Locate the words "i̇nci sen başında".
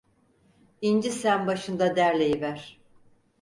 0.81-1.95